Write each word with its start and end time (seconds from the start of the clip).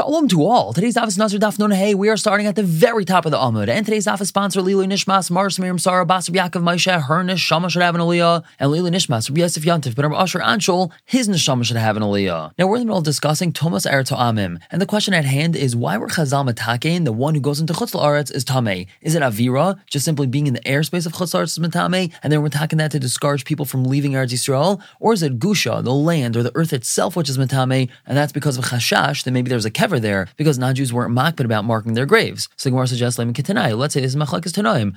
Shalom 0.00 0.28
to 0.28 0.46
all. 0.46 0.72
Today's 0.72 0.96
office 0.96 1.12
is 1.12 1.18
Nazir 1.18 1.38
Daf 1.38 1.58
Nun 1.58 1.72
Hey. 1.72 1.94
We 1.94 2.08
are 2.08 2.16
starting 2.16 2.46
at 2.46 2.56
the 2.56 2.62
very 2.62 3.04
top 3.04 3.26
of 3.26 3.32
the 3.32 3.36
Amud. 3.36 3.68
And 3.68 3.84
today's 3.84 4.06
office 4.06 4.28
sponsor 4.28 4.62
Lili 4.62 4.86
Nishmas, 4.86 5.30
Mars 5.30 5.58
Miriam 5.58 5.78
Sarah, 5.78 6.06
Basar 6.06 6.30
Yaakov 6.30 6.62
Maisha, 6.62 7.02
her 7.02 7.22
Neshama 7.22 7.68
should 7.68 7.82
have 7.82 7.94
an 7.94 8.00
Aliyah, 8.00 8.42
and 8.58 8.70
Lili 8.70 8.90
Nishmas, 8.90 9.28
Rabbi 9.28 9.42
Yosef 9.42 9.62
Yantif, 9.62 9.94
but 9.94 10.06
Asher 10.06 10.38
Anshul, 10.38 10.90
his 11.04 11.28
Neshama 11.28 11.66
should 11.66 11.76
have 11.76 11.98
an 11.98 12.02
Aliyah. 12.02 12.52
Now 12.56 12.66
we're 12.66 12.76
in 12.76 12.80
the 12.80 12.86
middle 12.86 13.00
of 13.00 13.04
discussing 13.04 13.52
Tumas 13.52 13.86
Eretz 13.86 14.10
Amim, 14.16 14.58
and 14.70 14.80
the 14.80 14.86
question 14.86 15.12
at 15.12 15.26
hand 15.26 15.54
is 15.54 15.76
why 15.76 15.98
were 15.98 16.08
Chazal 16.08 16.50
Matakein, 16.50 17.04
the 17.04 17.12
one 17.12 17.34
who 17.34 17.40
goes 17.42 17.60
into 17.60 17.74
Chutz 17.74 17.92
La'aretz, 17.92 18.34
is 18.34 18.46
Tameh? 18.46 18.86
Is 19.02 19.14
it 19.14 19.20
Avira, 19.20 19.78
just 19.84 20.06
simply 20.06 20.26
being 20.26 20.46
in 20.46 20.54
the 20.54 20.60
airspace 20.60 21.04
of 21.04 21.12
Chutz 21.12 21.34
La'aretz 21.34 21.58
is 21.58 21.58
Matame, 21.58 22.10
and 22.22 22.32
then 22.32 22.40
we're 22.40 22.48
talking 22.48 22.78
that 22.78 22.90
to 22.92 22.98
discourage 22.98 23.44
people 23.44 23.66
from 23.66 23.84
leaving 23.84 24.12
Eretz 24.12 24.32
Yisrael? 24.32 24.80
Or 24.98 25.12
is 25.12 25.22
it 25.22 25.38
Gusha, 25.38 25.84
the 25.84 25.92
land 25.92 26.38
or 26.38 26.42
the 26.42 26.52
earth 26.54 26.72
itself, 26.72 27.16
which 27.16 27.28
is 27.28 27.36
Matame, 27.36 27.90
and 28.06 28.16
that's 28.16 28.32
because 28.32 28.56
of 28.56 28.64
Chashash, 28.64 29.24
that 29.24 29.32
maybe 29.32 29.50
there's 29.50 29.66
a 29.66 29.70
kever 29.90 30.00
there, 30.00 30.28
because 30.36 30.58
non-Jews 30.58 30.92
weren't 30.92 31.14
makbid 31.14 31.44
about 31.44 31.64
marking 31.64 31.94
their 31.94 32.06
graves. 32.06 32.48
So 32.56 32.70
Gemara 32.70 32.86
suggests 32.86 33.18
Lemon 33.18 33.34
Ketanai. 33.34 33.76
Let's 33.76 33.94
say 33.94 34.00
this 34.00 34.14
is 34.14 34.16
Machlekes 34.16 34.52
Tanoim. 34.52 34.94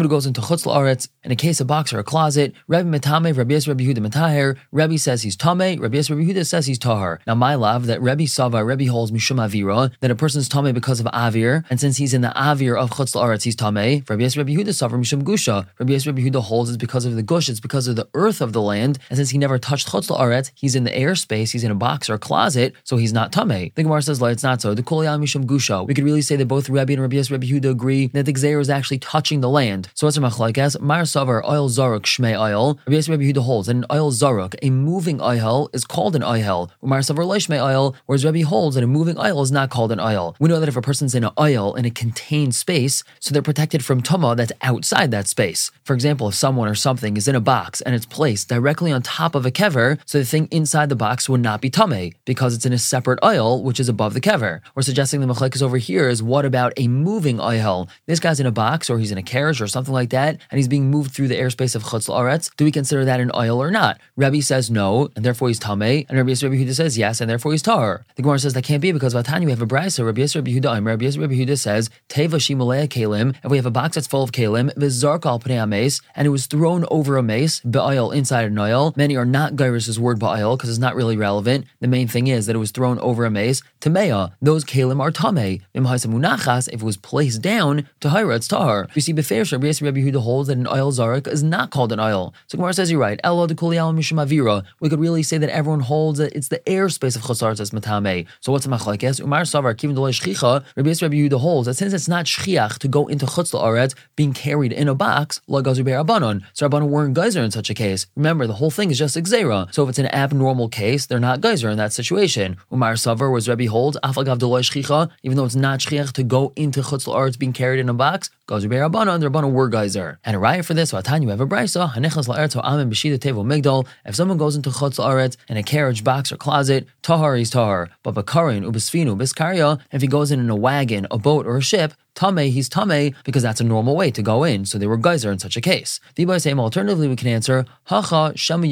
Who 0.00 0.08
goes 0.08 0.26
into 0.26 0.40
Chutz 0.40 0.66
La'aretz 0.66 1.08
in 1.22 1.30
a 1.30 1.36
case, 1.36 1.60
a 1.60 1.64
box 1.64 1.92
or 1.92 1.98
a 1.98 2.04
closet. 2.04 2.54
Rabbi 2.66 2.88
Metame, 2.88 3.36
Rabbi 3.36 3.52
Yes, 3.52 3.68
Rabbi 3.68 3.84
Yehuda 3.84 3.98
Metaher. 3.98 4.56
Rabbi 4.72 4.96
says 4.96 5.22
he's 5.22 5.36
Tame. 5.36 5.80
Rabbi 5.80 5.96
Yes, 5.96 6.10
Rabbi 6.10 6.42
says 6.42 6.66
he's 6.66 6.78
Tahar. 6.78 7.20
Now 7.26 7.34
my 7.34 7.54
love 7.54 7.86
that 7.86 8.00
Rabbi 8.00 8.24
Sava, 8.24 8.64
Rabbi 8.64 8.86
holds 8.86 9.12
Mishum 9.12 9.36
Avira 9.36 9.92
that 10.00 10.10
a 10.10 10.14
person's 10.14 10.48
Tame 10.48 10.72
because 10.72 10.98
of 10.98 11.06
Avir, 11.06 11.64
and 11.68 11.78
since 11.78 11.98
he's 11.98 12.14
in 12.14 12.22
the 12.22 12.30
Avir 12.30 12.78
of 12.78 12.90
Chutz 12.90 13.14
La'aretz, 13.14 13.42
he's 13.42 13.54
Tame. 13.56 14.02
Rabbi 14.08 14.22
Yes, 14.22 14.36
Rabbi 14.36 14.52
Yehuda 14.52 14.74
Sava 14.74 14.96
Mishum 14.96 15.22
Gusha. 15.22 15.66
Rabbi 15.78 15.92
Yes, 15.92 16.06
Rabbi 16.06 16.26
holds 16.40 16.70
it's 16.70 16.78
because 16.78 17.04
of 17.04 17.16
the 17.16 17.22
Gush, 17.22 17.48
it's 17.48 17.60
because 17.60 17.86
of 17.86 17.96
the 17.96 18.08
earth 18.14 18.40
of 18.40 18.52
the 18.52 18.62
land, 18.62 18.98
and 19.10 19.18
since 19.18 19.30
he 19.30 19.38
never 19.38 19.58
touched 19.58 19.88
Chutz 19.88 20.08
La'aretz, 20.08 20.50
he's 20.54 20.74
in 20.74 20.84
the 20.84 20.90
airspace, 20.90 21.52
he's 21.52 21.64
in 21.64 21.70
a 21.70 21.74
box 21.74 22.08
or 22.08 22.14
a 22.14 22.18
closet, 22.18 22.39
so 22.84 22.96
he's 22.96 23.12
not 23.12 23.32
Tame. 23.32 23.72
The 23.74 23.82
Gemara 23.82 24.02
says, 24.02 24.20
it's 24.22 24.42
not 24.42 24.60
so. 24.60 24.74
The 24.74 24.82
Mishum 24.82 25.44
Gusha. 25.44 25.86
We 25.86 25.94
could 25.94 26.04
really 26.04 26.22
say 26.22 26.36
that 26.36 26.46
both 26.46 26.68
Rabbi 26.68 26.92
and 26.94 27.02
Rabbi 27.02 27.16
Yes, 27.16 27.30
Rabbi 27.30 27.46
Yehuda 27.46 27.70
agree 27.70 28.06
that 28.08 28.26
the 28.26 28.32
Gzeir 28.32 28.60
is 28.60 28.70
actually 28.70 28.98
touching 28.98 29.40
the 29.40 29.48
land. 29.48 29.88
So 29.94 30.06
what's 30.06 30.16
a 30.16 30.20
machlaikas? 30.20 30.80
Mar 30.80 31.02
Savar 31.02 31.42
oil 31.48 31.68
zaruk 31.68 32.02
shmei 32.02 32.38
oil. 32.38 32.78
Rabbi 32.86 32.92
Yes, 32.92 33.08
Rabbi 33.08 33.22
Yehuda 33.24 33.44
holds 33.44 33.66
that 33.66 33.76
an 33.76 33.84
oil 33.90 34.10
zaruk, 34.10 34.54
a 34.62 34.70
moving 34.70 35.20
oil, 35.20 35.70
is 35.72 35.84
called 35.84 36.16
an 36.16 36.22
oil. 36.22 36.70
Mar 36.82 37.00
Savar 37.00 37.24
shmei 37.24 37.62
oil, 37.62 37.94
whereas 38.06 38.24
Rabbi 38.24 38.42
holds 38.42 38.74
that 38.74 38.84
a 38.84 38.86
moving 38.86 39.18
oil 39.18 39.42
is 39.42 39.52
not 39.52 39.70
called 39.70 39.92
an 39.92 40.00
oil. 40.00 40.36
We 40.38 40.48
know 40.48 40.60
that 40.60 40.68
if 40.68 40.76
a 40.76 40.82
person's 40.82 41.14
in 41.14 41.24
an 41.24 41.32
oil 41.38 41.74
in 41.74 41.84
a 41.84 41.90
contained 41.90 42.54
space, 42.54 43.04
so 43.20 43.32
they're 43.32 43.42
protected 43.42 43.84
from 43.84 44.02
tuma 44.02 44.36
that's 44.36 44.52
outside 44.62 45.10
that 45.10 45.28
space. 45.28 45.70
For 45.84 45.94
example, 45.94 46.28
if 46.28 46.34
someone 46.34 46.68
or 46.68 46.74
something 46.74 47.16
is 47.16 47.28
in 47.28 47.34
a 47.34 47.40
box 47.40 47.80
and 47.80 47.94
it's 47.94 48.06
placed 48.06 48.48
directly 48.48 48.92
on 48.92 49.02
top 49.02 49.34
of 49.34 49.46
a 49.46 49.50
kever, 49.50 49.98
so 50.06 50.18
the 50.18 50.24
thing 50.24 50.48
inside 50.50 50.88
the 50.88 50.96
box 50.96 51.28
would 51.28 51.40
not 51.40 51.60
be 51.60 51.70
tame 51.70 52.12
because 52.30 52.54
it's 52.54 52.64
in 52.64 52.72
a 52.72 52.78
separate 52.78 53.18
oil 53.24 53.60
which 53.60 53.80
is 53.80 53.88
above 53.88 54.14
the 54.14 54.20
kever. 54.20 54.60
We're 54.76 54.82
suggesting 54.82 55.18
the 55.18 55.26
machlekes 55.26 55.60
over 55.60 55.78
here 55.78 56.08
is 56.08 56.22
what 56.22 56.44
about 56.44 56.72
a 56.76 56.86
moving 56.86 57.40
oil? 57.40 57.88
This 58.06 58.20
guy's 58.20 58.38
in 58.38 58.46
a 58.46 58.52
box 58.52 58.88
or 58.88 59.00
he's 59.00 59.10
in 59.10 59.18
a 59.18 59.22
carriage 59.34 59.60
or 59.60 59.66
something 59.66 59.92
like 59.92 60.10
that, 60.10 60.38
and 60.48 60.56
he's 60.56 60.68
being 60.68 60.92
moved 60.92 61.10
through 61.10 61.26
the 61.26 61.34
airspace 61.34 61.74
of 61.74 61.82
chutz 61.82 62.08
la'aretz. 62.08 62.54
Do 62.56 62.64
we 62.64 62.70
consider 62.70 63.04
that 63.04 63.18
an 63.18 63.32
oil 63.34 63.60
or 63.60 63.72
not? 63.72 63.98
Rebbe 64.14 64.42
says 64.42 64.70
no, 64.70 65.08
and 65.16 65.24
therefore 65.24 65.48
he's 65.48 65.58
tame, 65.58 65.82
and 65.82 66.12
Rabbi 66.12 66.30
Yisrael 66.30 66.56
Yehuda 66.56 66.72
says 66.72 66.96
yes, 66.96 67.20
and 67.20 67.28
therefore 67.28 67.50
he's 67.50 67.62
tar. 67.62 68.04
The 68.14 68.22
Gemara 68.22 68.38
says 68.38 68.54
that 68.54 68.62
can't 68.62 68.80
be 68.80 68.92
because 68.92 69.12
Vatanya 69.12 69.46
we 69.46 69.50
have 69.50 69.60
a 69.60 69.66
brisa. 69.66 70.06
Rabbi 70.06 70.20
Yisrael 70.20 70.46
Yehuda, 70.46 70.86
Rabbi 70.86 71.06
Yisrael 71.06 71.34
Yehuda 71.34 71.58
says 71.58 71.90
teva 72.08 72.36
shimalea 72.36 72.86
kalim. 72.86 73.34
If 73.42 73.50
we 73.50 73.56
have 73.56 73.66
a 73.66 73.72
box 73.72 73.96
that's 73.96 74.06
full 74.06 74.22
of 74.22 74.30
kalim, 74.30 74.72
v'zark 74.74 75.26
al 75.26 75.40
pnei 75.40 75.68
meis, 75.68 76.00
and 76.14 76.26
it 76.26 76.30
was 76.30 76.46
thrown 76.46 76.84
over 76.92 77.16
a 77.16 77.24
meis, 77.24 77.60
ba'oil 77.60 78.14
inside 78.14 78.44
an 78.44 78.56
oil. 78.56 78.94
Many 78.96 79.16
are 79.16 79.24
not 79.24 79.54
gairis' 79.54 79.98
word 79.98 80.20
ba'oil 80.20 80.56
because 80.56 80.70
it's 80.70 80.78
not 80.78 80.94
really 80.94 81.16
relevant. 81.16 81.66
The 81.80 81.88
main 81.88 82.06
thing 82.06 82.19
is 82.28 82.46
that 82.46 82.56
it 82.56 82.58
was 82.58 82.70
thrown 82.70 82.98
over 83.00 83.24
a 83.24 83.30
meis. 83.30 83.62
Tamea, 83.80 84.32
those 84.40 84.64
kalim 84.64 85.00
are 85.00 85.10
tame. 85.10 85.60
Munachas, 85.74 86.68
if 86.68 86.80
it 86.80 86.82
was 86.82 86.96
placed 86.96 87.42
down, 87.42 87.88
tahira, 88.00 88.36
it's 88.36 88.48
tahar. 88.48 88.88
You 88.94 89.02
see, 89.02 89.14
Beferish, 89.14 89.52
Rabbi 89.52 89.66
Yisrael 89.66 89.86
Rabbi 89.86 90.00
Yehuda 90.00 90.22
holds 90.22 90.48
that 90.48 90.58
an 90.58 90.66
oil 90.66 90.92
zarik 90.92 91.26
is 91.26 91.42
not 91.42 91.70
called 91.70 91.92
an 91.92 92.00
oil. 92.00 92.34
So 92.46 92.56
Gemara 92.56 92.74
says 92.74 92.90
you're 92.90 93.00
right. 93.00 93.20
Elo 93.24 93.46
de 93.46 93.54
kuliyal 93.54 93.94
mishum 93.94 94.24
avira. 94.24 94.64
We 94.80 94.88
could 94.88 95.00
really 95.00 95.22
say 95.22 95.38
that 95.38 95.50
everyone 95.50 95.80
holds 95.80 96.18
that 96.18 96.32
it's 96.34 96.48
the 96.48 96.60
airspace 96.60 97.16
of 97.16 97.22
chosar 97.22 97.58
as 97.58 97.70
matame. 97.70 98.26
So 98.40 98.52
what's 98.52 98.66
machlekes? 98.66 99.20
Umar 99.20 99.42
savar 99.42 99.74
kivin 99.74 99.94
dolay 99.94 100.12
shchicha. 100.12 100.64
Rabbi 100.76 100.90
Yisrael 100.90 101.02
Rabbi 101.02 101.16
Yehuda 101.16 101.40
holds 101.40 101.66
that 101.66 101.74
since 101.74 101.92
it's 101.92 102.08
not 102.08 102.26
shchiach 102.26 102.78
to 102.78 102.88
go 102.88 103.06
into 103.06 103.26
chutz 103.26 103.52
la'aretz 103.52 103.94
being 104.16 104.32
carried 104.32 104.72
in 104.72 104.88
a 104.88 104.94
box, 104.94 105.40
la 105.46 105.60
gazer 105.60 105.84
abanon. 105.84 106.42
So 106.52 106.68
Rabbanon 106.68 106.88
weren't 106.88 107.14
geyser 107.14 107.42
in 107.42 107.50
such 107.50 107.70
a 107.70 107.74
case. 107.74 108.06
Remember, 108.16 108.46
the 108.46 108.54
whole 108.54 108.70
thing 108.70 108.90
is 108.90 108.98
just 108.98 109.16
exera. 109.16 109.72
So 109.72 109.84
if 109.84 109.90
it's 109.90 109.98
an 109.98 110.06
abnormal 110.06 110.68
case, 110.68 111.06
they're 111.06 111.20
not 111.20 111.40
geyser 111.40 111.70
in 111.70 111.78
that 111.78 111.92
situation. 111.92 112.09
Umar 112.10 112.94
savar 112.94 113.32
was 113.32 113.48
Rabbi 113.48 113.66
holds 113.66 113.96
afagav 114.02 114.38
dolay 114.38 114.62
shchicha, 114.62 115.10
even 115.22 115.36
though 115.36 115.44
it's 115.44 115.54
not 115.54 115.80
shchiach 115.80 116.12
to 116.12 116.22
go 116.22 116.52
into 116.56 116.80
chutz 116.82 117.06
la'aretz 117.06 117.38
being 117.38 117.52
carried 117.52 117.80
in 117.80 117.88
a 117.88 117.94
box. 117.94 118.30
Gazer 118.50 118.68
abanon, 118.68 119.20
the 119.20 119.30
Rabbanon 119.30 119.52
were 119.52 119.68
geyser. 119.68 120.18
And 120.24 120.34
a 120.34 120.40
riot 120.40 120.66
for 120.66 120.74
this, 120.74 120.90
Vatan, 120.90 121.22
you 121.22 121.28
have 121.28 121.40
a 121.40 121.46
brisa, 121.46 121.92
hanechas 121.92 122.26
la'aretz 122.26 122.54
ha'amim 122.54 122.90
b'shida 122.90 123.16
tevo 123.16 123.44
migdal. 123.44 123.86
If 124.04 124.16
someone 124.16 124.38
goes 124.38 124.56
into 124.56 124.70
chutz 124.70 124.98
la'aretz 124.98 125.36
in 125.48 125.56
a 125.56 125.62
carriage, 125.62 126.02
box, 126.02 126.32
or 126.32 126.36
closet, 126.36 126.88
tahar 127.02 127.36
is 127.36 127.50
tahar. 127.50 127.90
But 128.02 128.16
bakarin, 128.16 128.64
ubisfinu, 128.68 129.16
biskarya, 129.16 129.80
if 129.92 130.02
he 130.02 130.08
goes 130.08 130.32
in 130.32 130.40
in 130.40 130.50
a 130.50 130.56
wagon, 130.56 131.06
a 131.12 131.18
boat, 131.18 131.46
or 131.46 131.58
a 131.58 131.62
ship, 131.62 131.94
Tame, 132.14 132.50
he's 132.50 132.68
Tame 132.68 133.14
because 133.24 133.42
that's 133.42 133.60
a 133.60 133.64
normal 133.64 133.96
way 133.96 134.10
to 134.10 134.22
go 134.22 134.44
in. 134.44 134.64
So 134.66 134.78
they 134.78 134.86
were 134.86 134.96
geyser 134.96 135.30
in 135.30 135.38
such 135.38 135.56
a 135.56 135.60
case. 135.60 136.00
The 136.16 136.38
same 136.38 136.60
alternatively, 136.60 137.08
we 137.08 137.16
can 137.16 137.28
answer, 137.28 137.64
Hacha 137.84 138.32
Sham 138.36 138.62
Sham 138.62 138.70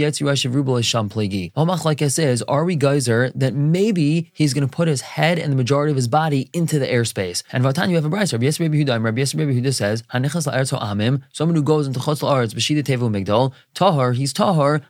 Pligi. 1.09 1.53
Omachlekes 1.55 2.19
is, 2.19 2.43
are 2.43 2.65
we 2.65 2.77
geyser 2.77 3.31
that 3.35 3.55
maybe 3.55 4.31
he's 4.35 4.55
going 4.55 4.69
to 4.69 4.77
put 4.77 4.89
his 4.89 5.01
head 5.01 5.39
and 5.39 5.53
the 5.53 5.57
majority 5.57 5.91
of 5.91 5.97
his 5.97 6.09
body 6.09 6.51
into 6.53 6.79
the 6.79 6.87
airspace? 6.87 7.43
And 7.53 7.65
Vatan, 7.65 7.89
you 7.91 7.95
have 7.97 8.05
a 8.05 8.11
brisa. 8.11 8.33
Rabbi 8.33 8.47
Yehuda, 8.47 9.03
Rabbi 9.03 9.21
Yisrael 9.21 9.65
Says, 9.73 10.03
Hanichas 10.15 10.47
la'eretz 10.47 10.79
amim, 10.79 11.23
someone 11.33 11.57
who 11.57 11.63
goes 11.63 11.87
into 11.87 12.01
Chutz 12.01 12.23
la'aretz, 12.23 12.55
b'shida 12.55 12.83
tevu 12.83 13.11
migdal, 13.11 13.53
tahar, 13.75 14.13
he's 14.13 14.33
tahar, 14.33 14.83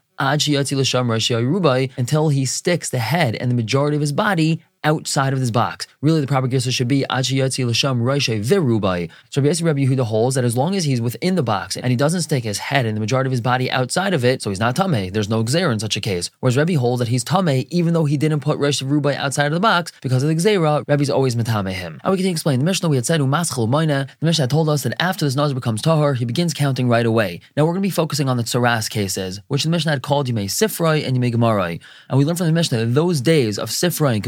until 1.96 2.28
he 2.28 2.44
sticks 2.44 2.90
the 2.90 2.98
head 2.98 3.36
and 3.36 3.50
the 3.50 3.54
majority 3.54 3.96
of 3.96 4.00
his 4.00 4.12
body 4.12 4.60
outside 4.84 5.32
of 5.32 5.40
this 5.40 5.50
box. 5.50 5.86
Really, 6.00 6.20
the 6.20 6.26
proper 6.26 6.48
girsa 6.48 6.72
should 6.72 6.88
be 6.88 7.04
Achiyatzi 7.10 7.64
Lasham 7.64 8.02
Raisha 8.02 8.42
Virubai. 8.42 9.10
So 9.30 9.42
Rabbi 9.42 9.64
Rabbi 9.64 9.80
Yehuda 9.84 10.04
holds 10.04 10.34
that 10.36 10.44
as 10.44 10.56
long 10.56 10.74
as 10.74 10.84
he's 10.84 11.00
within 11.00 11.34
the 11.34 11.42
box 11.42 11.76
and 11.76 11.86
he 11.86 11.96
doesn't 11.96 12.22
stick 12.22 12.44
his 12.44 12.58
head 12.58 12.86
and 12.86 12.96
the 12.96 13.00
majority 13.00 13.28
of 13.28 13.32
his 13.32 13.40
body 13.40 13.70
outside 13.70 14.14
of 14.14 14.24
it, 14.24 14.42
so 14.42 14.50
he's 14.50 14.60
not 14.60 14.76
Tame. 14.76 15.10
There's 15.10 15.28
no 15.28 15.42
Gzera 15.44 15.72
in 15.72 15.78
such 15.78 15.96
a 15.96 16.00
case. 16.00 16.30
Whereas 16.40 16.56
Rabbi 16.56 16.74
holds 16.74 17.00
that 17.00 17.08
he's 17.08 17.24
Tame 17.24 17.66
even 17.70 17.94
though 17.94 18.04
he 18.04 18.16
didn't 18.16 18.40
put 18.40 18.58
Raisha 18.58 18.86
Virubai 18.88 19.14
outside 19.14 19.46
of 19.46 19.52
the 19.52 19.60
box 19.60 19.92
because 20.00 20.22
of 20.22 20.28
the 20.28 20.34
Gzera, 20.34 20.84
Rabbi's 20.86 21.10
always 21.10 21.36
Matame 21.36 21.72
him. 21.72 22.00
And 22.04 22.12
we 22.12 22.18
can 22.18 22.26
explain 22.26 22.58
the 22.58 22.64
Mishnah 22.64 22.88
we 22.88 22.96
had 22.96 23.06
said 23.06 23.20
Umaschel 23.20 23.68
Umayna. 23.68 24.08
The 24.20 24.26
Mishnah 24.26 24.48
told 24.48 24.68
us 24.68 24.82
that 24.82 25.00
after 25.00 25.24
this 25.24 25.36
Nazir 25.36 25.54
becomes 25.54 25.82
Tahar, 25.82 26.14
he 26.14 26.24
begins 26.24 26.54
counting 26.54 26.88
right 26.88 27.06
away. 27.06 27.40
Now 27.56 27.64
we're 27.64 27.72
going 27.72 27.82
to 27.82 27.86
be 27.86 27.90
focusing 27.90 28.28
on 28.28 28.36
the 28.36 28.44
Tsaras 28.44 28.88
cases, 28.88 29.40
which 29.48 29.64
the 29.64 29.70
Mishnah 29.70 29.92
had 29.92 30.02
called 30.02 30.28
Yimei 30.28 30.46
Sifrai 30.46 31.06
and 31.06 31.16
Yimei 31.16 31.34
Gemarai. 31.34 31.80
And 32.08 32.18
we 32.18 32.24
learned 32.24 32.38
from 32.38 32.46
the 32.46 32.52
Mishnah 32.52 32.78
that 32.78 32.94
those 32.94 33.20
days 33.20 33.58
of 33.58 33.70
Sifrai 33.70 34.14
and 34.14 34.24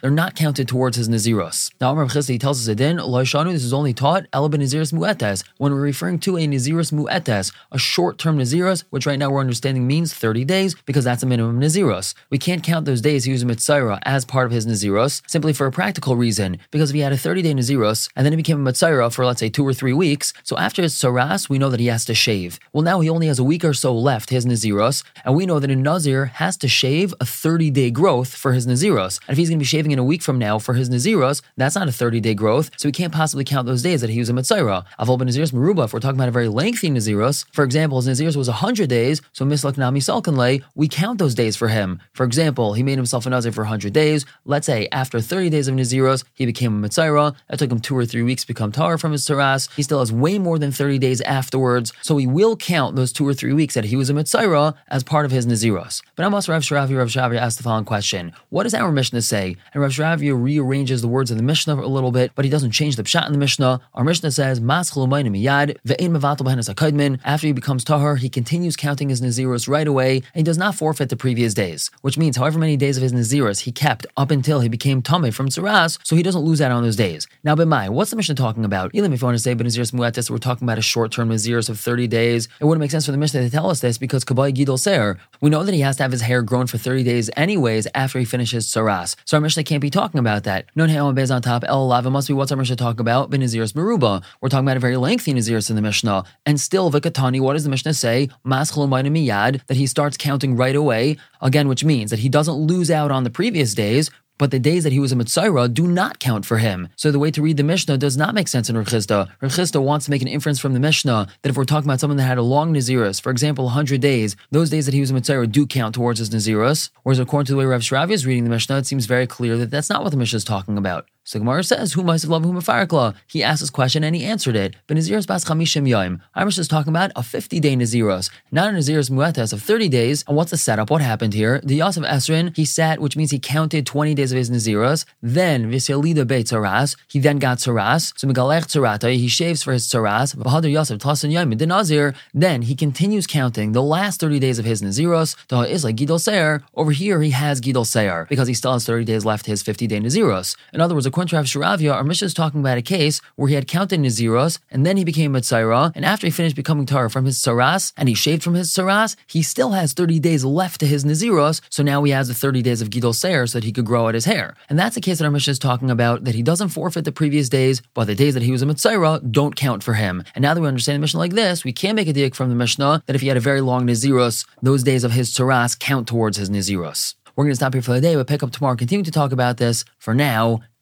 They're 0.00 0.10
not 0.10 0.34
counted 0.34 0.68
towards 0.68 0.96
his 0.96 1.08
Naziros. 1.08 1.72
Now, 1.80 1.90
Amr 1.90 2.06
Chisda 2.06 2.38
tells 2.38 2.60
us 2.60 2.68
again, 2.68 2.98
Laishanu, 2.98 3.52
this 3.52 3.64
is 3.64 3.72
only 3.72 3.92
taught 3.92 4.26
Elabin 4.32 4.60
Naziris 4.60 4.92
Mu'etes, 4.92 5.44
when 5.58 5.72
we're 5.72 5.80
referring 5.80 6.18
to 6.20 6.36
a 6.36 6.46
Naziris 6.46 6.92
Mu'etes, 6.92 7.52
a 7.72 7.78
short 7.78 8.18
term 8.18 8.38
Naziros, 8.38 8.84
which 8.90 9.06
right 9.06 9.18
now 9.18 9.30
we're 9.30 9.40
understanding 9.40 9.86
means 9.86 10.12
30 10.14 10.44
days, 10.44 10.74
because 10.86 11.04
that's 11.04 11.22
a 11.22 11.26
minimum 11.26 11.60
Naziros. 11.60 12.14
We 12.30 12.38
can't 12.38 12.62
count 12.62 12.86
those 12.86 13.00
days 13.00 13.24
he 13.24 13.32
was 13.32 13.42
a 13.42 13.46
Mitzaira 13.46 13.98
as 14.02 14.24
part 14.24 14.46
of 14.46 14.52
his 14.52 14.66
Naziros, 14.66 15.22
simply 15.26 15.52
for 15.52 15.66
a 15.66 15.72
practical 15.72 16.16
reason, 16.16 16.58
because 16.70 16.90
if 16.90 16.94
he 16.94 17.00
had 17.00 17.12
a 17.12 17.18
30 17.18 17.42
day 17.42 17.54
Naziros, 17.54 18.08
and 18.16 18.24
then 18.24 18.32
he 18.32 18.36
became 18.36 18.66
a 18.66 18.70
Mitzaira 18.70 19.12
for, 19.12 19.24
let's 19.24 19.40
say, 19.40 19.48
two 19.48 19.66
or 19.66 19.74
three 19.74 19.92
weeks, 19.92 20.32
so 20.42 20.56
after 20.58 20.82
his 20.82 20.94
Saras, 20.94 21.48
we 21.48 21.58
know 21.58 21.70
that 21.70 21.80
he 21.80 21.86
has 21.86 22.04
to 22.06 22.14
shave. 22.14 22.58
Well, 22.72 22.82
now 22.82 23.00
he 23.00 23.08
only 23.08 23.26
has 23.26 23.38
a 23.38 23.44
week 23.44 23.64
or 23.64 23.74
so 23.74 23.94
left, 23.94 24.30
his 24.30 24.46
Naziros, 24.46 25.04
and 25.24 25.34
we 25.34 25.46
know 25.46 25.58
that 25.58 25.70
a 25.70 25.76
Nazir 25.76 26.26
has 26.26 26.56
to 26.58 26.68
shave 26.68 27.14
a 27.20 27.24
30 27.24 27.70
day 27.70 27.90
growth 27.90 28.34
for 28.34 28.52
his 28.52 28.66
Naziros. 28.66 29.20
And 29.26 29.34
if 29.34 29.38
he's 29.38 29.48
going 29.48 29.58
to 29.58 29.62
be 29.62 29.66
shaving 29.66 29.77
in 29.86 29.98
a 29.98 30.04
week 30.04 30.22
from 30.22 30.38
now 30.38 30.58
for 30.58 30.74
his 30.74 30.90
Naziros, 30.90 31.42
that's 31.56 31.74
not 31.74 31.88
a 31.88 31.92
30 31.92 32.20
day 32.20 32.34
growth, 32.34 32.70
so 32.76 32.88
we 32.88 32.92
can't 32.92 33.12
possibly 33.12 33.44
count 33.44 33.66
those 33.66 33.82
days 33.82 34.00
that 34.00 34.10
he 34.10 34.18
was 34.18 34.28
a 34.28 34.32
Mitzayra. 34.32 34.84
Avol 34.98 35.18
ben 35.18 35.28
Naziros 35.28 35.52
Meruba, 35.52 35.84
if 35.84 35.92
we're 35.92 36.00
talking 36.00 36.18
about 36.18 36.28
a 36.28 36.32
very 36.32 36.48
lengthy 36.48 36.90
Naziros, 36.90 37.44
for 37.52 37.64
example, 37.64 38.00
his 38.00 38.08
Naziros 38.08 38.36
was 38.36 38.48
100 38.48 38.88
days, 38.88 39.20
so 39.32 39.44
Mislak 39.44 39.76
Nami 39.76 40.00
Salkanle, 40.00 40.62
we 40.74 40.88
count 40.88 41.18
those 41.18 41.34
days 41.34 41.56
for 41.56 41.68
him. 41.68 42.00
For 42.12 42.24
example, 42.24 42.74
he 42.74 42.82
made 42.82 42.96
himself 42.96 43.26
a 43.26 43.30
Nazir 43.30 43.52
for 43.52 43.62
100 43.62 43.92
days. 43.92 44.24
Let's 44.44 44.66
say 44.66 44.88
after 44.90 45.20
30 45.20 45.50
days 45.50 45.68
of 45.68 45.74
Naziros, 45.74 46.24
he 46.34 46.46
became 46.46 46.82
a 46.82 46.88
Mitzayra. 46.88 47.36
That 47.48 47.58
took 47.58 47.70
him 47.70 47.80
two 47.80 47.96
or 47.96 48.06
three 48.06 48.22
weeks 48.22 48.42
to 48.42 48.48
become 48.48 48.72
Tar 48.72 48.98
from 48.98 49.12
his 49.12 49.24
Taras. 49.24 49.68
He 49.76 49.82
still 49.82 50.00
has 50.00 50.12
way 50.12 50.38
more 50.38 50.58
than 50.58 50.72
30 50.72 50.98
days 50.98 51.20
afterwards, 51.22 51.92
so 52.02 52.14
we 52.14 52.26
will 52.26 52.56
count 52.56 52.96
those 52.96 53.12
two 53.12 53.26
or 53.26 53.34
three 53.34 53.52
weeks 53.52 53.74
that 53.74 53.84
he 53.84 53.96
was 53.96 54.10
a 54.10 54.14
Mitzayra 54.14 54.74
as 54.88 55.04
part 55.04 55.26
of 55.26 55.30
his 55.30 55.46
Naziros. 55.46 56.02
But 56.16 56.24
I'm 56.24 56.32
Amos 56.38 56.48
Rav 56.48 56.62
Sharavi 56.62 56.96
Rav 56.96 57.08
Shavi 57.08 57.36
asked 57.36 57.56
the 57.56 57.64
following 57.64 57.84
question 57.84 58.32
What 58.50 58.62
does 58.62 58.74
our 58.74 58.92
Mishnah 58.92 59.22
say? 59.22 59.56
And 59.72 59.82
Rav 59.82 59.92
Shravia 59.92 60.40
rearranges 60.40 61.02
the 61.02 61.08
words 61.08 61.30
of 61.30 61.36
the 61.36 61.42
Mishnah 61.42 61.74
a 61.74 61.86
little 61.86 62.12
bit, 62.12 62.32
but 62.34 62.44
he 62.44 62.50
doesn't 62.50 62.72
change 62.72 62.96
the 62.96 63.02
pshat 63.02 63.26
in 63.26 63.32
the 63.32 63.38
Mishnah. 63.38 63.80
Our 63.94 64.04
Mishnah 64.04 64.30
says, 64.30 64.60
Mas 64.60 64.90
miyad 64.90 65.76
ve'in 65.86 67.20
After 67.24 67.46
he 67.46 67.52
becomes 67.52 67.84
tahar, 67.84 68.16
he 68.16 68.28
continues 68.28 68.76
counting 68.76 69.08
his 69.08 69.20
Nazirus 69.20 69.68
right 69.68 69.86
away, 69.86 70.16
and 70.16 70.36
he 70.36 70.42
does 70.42 70.58
not 70.58 70.74
forfeit 70.74 71.08
the 71.08 71.16
previous 71.16 71.54
days, 71.54 71.90
which 72.02 72.18
means 72.18 72.36
however 72.36 72.58
many 72.58 72.76
days 72.76 72.96
of 72.96 73.02
his 73.02 73.12
Nazirus 73.12 73.60
he 73.60 73.72
kept 73.72 74.06
up 74.16 74.30
until 74.30 74.60
he 74.60 74.68
became 74.68 75.02
Tameh 75.02 75.32
from 75.32 75.48
Tsaras, 75.48 75.98
so 76.04 76.16
he 76.16 76.22
doesn't 76.22 76.42
lose 76.42 76.60
out 76.60 76.72
on 76.72 76.82
those 76.82 76.96
days. 76.96 77.26
Now, 77.44 77.54
B'mai, 77.54 77.88
what's 77.88 78.10
the 78.10 78.16
Mishnah 78.16 78.34
talking 78.34 78.64
about? 78.64 78.94
Elim, 78.94 79.12
if 79.12 79.20
you 79.20 79.26
want 79.26 79.36
to 79.36 79.42
say 79.42 79.54
Benazirus 79.54 79.92
Muatis, 79.92 80.30
we're 80.30 80.38
talking 80.38 80.66
about 80.66 80.78
a 80.78 80.82
short 80.82 81.12
term 81.12 81.30
Nazirus 81.30 81.68
of 81.68 81.78
30 81.78 82.06
days, 82.06 82.48
it 82.60 82.64
wouldn't 82.64 82.80
make 82.80 82.90
sense 82.90 83.06
for 83.06 83.12
the 83.12 83.18
Mishnah 83.18 83.42
to 83.42 83.50
tell 83.50 83.70
us 83.70 83.80
this 83.80 83.98
because 83.98 84.24
Kabbai 84.24 84.54
Gidol 84.54 84.78
Ser, 84.78 85.18
we 85.40 85.50
know 85.50 85.62
that 85.64 85.74
he 85.74 85.80
has 85.80 85.96
to 85.96 86.02
have 86.02 86.12
his 86.12 86.22
hair 86.22 86.42
grown 86.42 86.66
for 86.66 86.78
30 86.78 87.04
days 87.04 87.30
anyways 87.36 87.86
after 87.94 88.18
he 88.18 88.24
finishes 88.24 88.66
Tsaras. 88.66 89.16
So 89.24 89.36
our 89.36 89.40
Mishnah 89.40 89.57
can't 89.64 89.80
be 89.80 89.90
talking 89.90 90.18
about 90.18 90.44
that. 90.44 90.66
Non 90.74 90.88
He'on 90.88 91.14
Bez 91.14 91.30
on 91.30 91.42
top, 91.42 91.64
El 91.66 91.86
Lava 91.86 92.10
must 92.10 92.28
be 92.28 92.34
what's 92.34 92.50
our 92.50 92.58
Mishnah 92.58 92.76
talk 92.76 93.00
about? 93.00 93.30
Benazirus 93.30 93.72
Meruba. 93.72 94.22
We're 94.40 94.48
talking 94.48 94.66
about 94.66 94.76
a 94.76 94.80
very 94.80 94.96
lengthy 94.96 95.32
Nazirus 95.32 95.70
in 95.70 95.76
the 95.76 95.82
Mishnah. 95.82 96.24
And 96.46 96.60
still, 96.60 96.90
Vikatani, 96.90 97.40
what 97.40 97.54
does 97.54 97.64
the 97.64 97.70
Mishnah 97.70 97.94
say? 97.94 98.28
Mas 98.44 98.70
Miyad, 98.72 99.66
that 99.66 99.76
he 99.76 99.86
starts 99.86 100.16
counting 100.16 100.56
right 100.56 100.76
away, 100.76 101.16
again, 101.40 101.68
which 101.68 101.84
means 101.84 102.10
that 102.10 102.20
he 102.20 102.28
doesn't 102.28 102.54
lose 102.54 102.90
out 102.90 103.10
on 103.10 103.24
the 103.24 103.30
previous 103.30 103.74
days, 103.74 104.10
but 104.38 104.50
the 104.50 104.58
days 104.58 104.84
that 104.84 104.92
he 104.92 105.00
was 105.00 105.12
a 105.12 105.16
Mitzayra 105.16 105.72
do 105.72 105.86
not 105.86 106.18
count 106.18 106.46
for 106.46 106.58
him. 106.58 106.88
So 106.96 107.10
the 107.10 107.18
way 107.18 107.30
to 107.32 107.42
read 107.42 107.56
the 107.56 107.64
Mishnah 107.64 107.98
does 107.98 108.16
not 108.16 108.34
make 108.34 108.48
sense 108.48 108.70
in 108.70 108.76
Rechizda. 108.76 109.28
Rechizda 109.42 109.82
wants 109.82 110.06
to 110.06 110.10
make 110.10 110.22
an 110.22 110.28
inference 110.28 110.58
from 110.58 110.72
the 110.72 110.80
Mishnah 110.80 111.28
that 111.42 111.48
if 111.48 111.56
we're 111.56 111.64
talking 111.64 111.88
about 111.88 112.00
someone 112.00 112.16
that 112.16 112.22
had 112.22 112.38
a 112.38 112.42
long 112.42 112.72
Naziris, 112.72 113.20
for 113.20 113.30
example, 113.30 113.64
100 113.66 114.00
days, 114.00 114.36
those 114.50 114.70
days 114.70 114.86
that 114.86 114.94
he 114.94 115.00
was 115.00 115.10
a 115.10 115.14
Mitzayra 115.14 115.50
do 115.50 115.66
count 115.66 115.94
towards 115.94 116.20
his 116.20 116.30
Naziris. 116.30 116.90
Whereas 117.02 117.18
according 117.18 117.46
to 117.46 117.52
the 117.52 117.58
way 117.58 117.66
Rav 117.66 117.82
Shravia 117.82 118.12
is 118.12 118.26
reading 118.26 118.44
the 118.44 118.50
Mishnah, 118.50 118.78
it 118.78 118.86
seems 118.86 119.06
very 119.06 119.26
clear 119.26 119.56
that 119.56 119.70
that's 119.70 119.90
not 119.90 120.02
what 120.02 120.10
the 120.10 120.16
Mishnah 120.16 120.36
is 120.38 120.44
talking 120.44 120.78
about. 120.78 121.06
So 121.28 121.38
Gemara 121.38 121.62
says, 121.62 121.92
"Who 121.92 122.02
must 122.04 122.26
love 122.26 122.42
whom 122.42 122.56
a? 122.56 123.14
He 123.26 123.42
asked 123.42 123.60
this 123.60 123.68
question 123.68 124.02
and 124.02 124.16
he 124.16 124.24
answered 124.24 124.56
it. 124.56 124.76
But 124.86 124.96
Naziros 124.96 125.26
bas 125.26 125.44
chamishim 125.44 125.86
yoim. 125.86 126.20
Amish 126.34 126.58
is 126.58 126.68
talking 126.68 126.88
about 126.88 127.10
a 127.14 127.22
50 127.22 127.60
day 127.60 127.76
Naziros, 127.76 128.30
not 128.50 128.70
a 128.70 128.72
Naziros 128.72 129.10
muetas 129.10 129.52
of 129.52 129.62
30 129.62 129.90
days. 129.90 130.24
And 130.26 130.38
what's 130.38 130.52
the 130.52 130.56
setup? 130.56 130.88
What 130.88 131.02
happened 131.02 131.34
here? 131.34 131.60
The 131.62 131.74
Yosef 131.74 132.02
Esrin, 132.04 132.56
he 132.56 132.64
sat, 132.64 132.98
which 132.98 133.14
means 133.14 133.30
he 133.30 133.38
counted 133.38 133.84
20 133.84 134.14
days 134.14 134.32
of 134.32 134.38
his 134.38 134.48
Naziros. 134.48 135.04
Then 135.20 135.70
Visyalida 135.70 136.26
beit 136.26 136.46
tzaras. 136.46 136.96
He 137.08 137.18
then 137.18 137.38
got 137.38 137.58
tzaras. 137.58 138.14
So 138.16 138.26
Megalech 138.26 138.64
tzarata, 138.64 139.14
he 139.14 139.28
shaves 139.28 139.62
for 139.62 139.74
his 139.74 139.86
tzaras. 139.86 140.34
Bahadur 140.34 140.72
Yosef 140.72 140.98
tasan 140.98 141.30
yoim 141.30 141.58
the 141.58 141.66
Nazir. 141.66 142.14
Then 142.32 142.62
he 142.62 142.74
continues 142.74 143.26
counting 143.26 143.72
the 143.72 143.82
last 143.82 144.18
30 144.18 144.40
days 144.40 144.58
of 144.58 144.64
his 144.64 144.80
Naziros. 144.80 145.36
The 145.48 145.60
is 145.70 145.84
like 145.84 145.96
Gidol 145.96 146.20
Seir. 146.20 146.62
Over 146.74 146.92
here 146.92 147.20
he 147.20 147.32
has 147.32 147.60
Gidol 147.60 147.84
Seir 147.84 148.26
because 148.30 148.48
he 148.48 148.54
still 148.54 148.72
has 148.72 148.86
30 148.86 149.04
days 149.04 149.26
left 149.26 149.44
his 149.44 149.60
50 149.60 149.86
day 149.86 150.00
Naziros. 150.00 150.56
In 150.72 150.80
other 150.80 150.94
words, 150.94 151.06
according 151.18 151.30
to 151.30 151.36
Rav 151.36 151.80
Sharavia, 151.80 151.94
our 151.94 152.04
Mishnah 152.04 152.26
is 152.26 152.34
talking 152.34 152.60
about 152.60 152.78
a 152.78 152.82
case 152.82 153.20
where 153.34 153.48
he 153.48 153.56
had 153.56 153.66
counted 153.66 153.98
Naziros 153.98 154.60
and 154.70 154.86
then 154.86 154.96
he 154.96 155.02
became 155.02 155.34
a 155.34 155.40
Tzaira, 155.40 155.90
and 155.96 156.04
after 156.04 156.28
he 156.28 156.30
finished 156.30 156.54
becoming 156.54 156.86
Tara 156.86 157.10
from 157.10 157.24
his 157.24 157.42
Tsaras 157.42 157.92
and 157.96 158.08
he 158.08 158.14
shaved 158.14 158.44
from 158.44 158.54
his 158.54 158.70
Tsaras, 158.72 159.16
he 159.26 159.42
still 159.42 159.72
has 159.72 159.92
30 159.94 160.20
days 160.20 160.44
left 160.44 160.78
to 160.78 160.86
his 160.86 161.04
Naziros, 161.04 161.60
so 161.70 161.82
now 161.82 162.04
he 162.04 162.12
has 162.12 162.28
the 162.28 162.34
30 162.34 162.62
days 162.62 162.80
of 162.80 162.90
Gidol 162.90 163.16
Seir 163.16 163.48
so 163.48 163.58
that 163.58 163.64
he 163.64 163.72
could 163.72 163.84
grow 163.84 164.06
out 164.06 164.14
his 164.14 164.26
hair. 164.26 164.54
And 164.68 164.78
that's 164.78 164.94
the 164.94 165.00
case 165.00 165.18
that 165.18 165.24
our 165.24 165.32
Mishnah 165.32 165.50
is 165.50 165.58
talking 165.58 165.90
about, 165.90 166.22
that 166.22 166.36
he 166.36 166.42
doesn't 166.44 166.68
forfeit 166.68 167.04
the 167.04 167.10
previous 167.10 167.48
days, 167.48 167.82
but 167.94 168.04
the 168.04 168.14
days 168.14 168.34
that 168.34 168.44
he 168.44 168.52
was 168.52 168.62
a 168.62 168.66
Mitzayra 168.66 169.32
don't 169.32 169.56
count 169.56 169.82
for 169.82 169.94
him. 169.94 170.22
And 170.36 170.42
now 170.42 170.54
that 170.54 170.60
we 170.60 170.68
understand 170.68 170.94
the 170.94 171.00
Mishnah 171.00 171.18
like 171.18 171.32
this, 171.32 171.64
we 171.64 171.72
can 171.72 171.96
make 171.96 172.06
a 172.06 172.12
diak 172.12 172.36
from 172.36 172.48
the 172.48 172.54
Mishnah 172.54 173.02
that 173.06 173.16
if 173.16 173.22
he 173.22 173.26
had 173.26 173.36
a 173.36 173.40
very 173.40 173.60
long 173.60 173.88
Naziros, 173.88 174.46
those 174.62 174.84
days 174.84 175.02
of 175.02 175.10
his 175.10 175.34
Tsaras 175.34 175.76
count 175.76 176.06
towards 176.06 176.36
his 176.36 176.48
Naziros. 176.48 177.16
We're 177.34 177.44
going 177.44 177.52
to 177.52 177.56
stop 177.56 177.72
here 177.72 177.82
for 177.82 177.92
the 177.92 178.00
day, 178.00 178.14
but 178.14 178.28
pick 178.28 178.44
up 178.44 178.52
tomorrow, 178.52 178.76
continue 178.76 179.04
to 179.04 179.10
talk 179.10 179.32
about 179.32 179.56
this. 179.56 179.84
For 179.98 180.12
now, 180.14 180.60